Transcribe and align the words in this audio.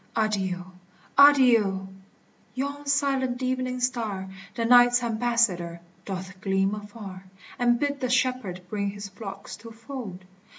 Adieu! 0.15 0.65
Adieu! 1.15 1.87
yon 2.55 2.87
silent 2.87 3.39
evening 3.43 3.79
star, 3.79 4.27
The 4.55 4.65
night's 4.65 5.03
ambassador, 5.03 5.79
doth 6.05 6.41
gleam 6.41 6.73
afar, 6.73 7.25
And 7.59 7.79
bid 7.79 7.99
the 7.99 8.09
shepherd 8.09 8.61
bring 8.67 8.89
his 8.89 9.09
flocks 9.09 9.55
to 9.57 9.69
fold. 9.69 10.25